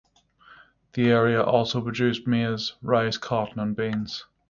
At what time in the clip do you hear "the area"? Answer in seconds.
0.93-1.43